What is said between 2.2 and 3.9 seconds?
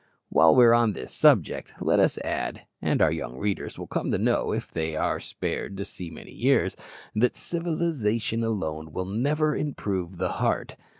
add (and our young readers will